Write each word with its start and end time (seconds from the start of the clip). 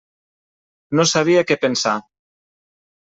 No 0.99 1.05
sabia 1.11 1.45
què 1.51 1.59
pensar. 1.67 1.95